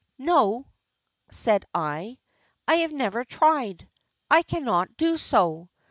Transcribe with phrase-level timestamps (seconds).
[0.17, 0.65] 'No,
[1.29, 2.17] said I,
[2.67, 3.87] 'I have never tried.
[4.31, 5.69] I cannot do so!